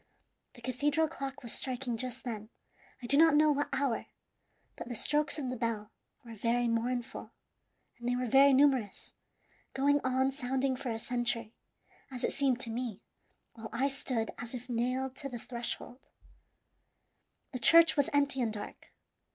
[0.55, 2.49] The cathedral clock was striking just then,
[3.03, 4.07] I do not know what hour;
[4.75, 5.91] but the strokes of the bell
[6.25, 7.29] were very mournful,
[7.99, 9.13] and they were very numerous
[9.75, 11.53] going on sounding for a century,
[12.11, 13.03] as it seemed to me,
[13.53, 16.09] while I stood as if nailed to the threshold.
[17.51, 18.87] "The church was empty and dark.